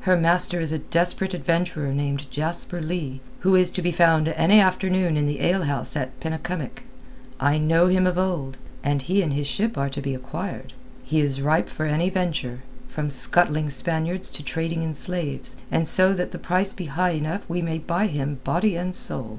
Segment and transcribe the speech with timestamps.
[0.00, 4.58] Her master is a desperate adventurer named Jasper Leigh, who is to be found any
[4.58, 6.82] afternoon in the alehouse at Penycumwick.
[7.38, 10.72] I know him of old, and he and his ship are to be acquired.
[11.04, 16.12] He is ripe for any venture, from scuttling Spaniards to trading in slaves, and so
[16.12, 19.38] that the price be high enough we may buy him body and soul.